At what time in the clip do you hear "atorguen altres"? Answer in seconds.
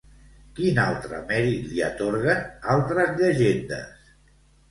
1.89-3.13